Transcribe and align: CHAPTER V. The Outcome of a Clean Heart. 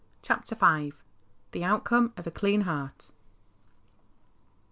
CHAPTER 0.23 0.55
V. 0.55 0.93
The 1.51 1.63
Outcome 1.63 2.11
of 2.17 2.25
a 2.25 2.31
Clean 2.31 2.61
Heart. 2.61 3.11